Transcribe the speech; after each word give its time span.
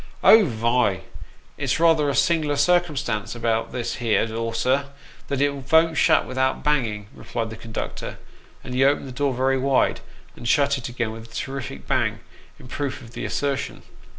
"Oh! 0.23 0.45
vy, 0.45 1.01
it's 1.59 1.79
rather 1.79 2.09
a 2.09 2.15
sing'ler 2.15 2.55
circumstance 2.57 3.35
about 3.35 3.71
this 3.71 3.97
here 3.97 4.25
door, 4.25 4.55
sir, 4.55 4.89
that 5.27 5.41
it 5.41 5.51
von't 5.53 5.93
shut 5.95 6.25
without 6.25 6.63
banging," 6.63 7.05
replied 7.13 7.51
the 7.51 7.55
conductor; 7.55 8.17
and 8.63 8.73
he 8.73 8.83
opened 8.83 9.07
the 9.07 9.11
door 9.11 9.31
very 9.35 9.59
wide, 9.59 9.99
and 10.35 10.47
shut 10.49 10.79
it 10.79 10.89
again 10.89 11.11
with 11.11 11.29
a 11.31 11.35
terrific 11.35 11.85
bang, 11.85 12.19
in 12.57 12.67
proof 12.67 12.99
of 13.03 13.11
the 13.11 13.25
assertion. 13.25 13.83